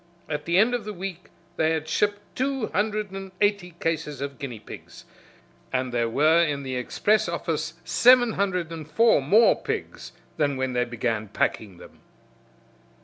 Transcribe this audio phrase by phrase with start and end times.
[0.27, 4.39] At the end of the week they had shipped two hundred and eighty cases of
[4.39, 5.05] guinea pigs,
[5.71, 10.73] and there were in the express office seven hundred and four more pigs than when
[10.73, 11.99] they began packing them.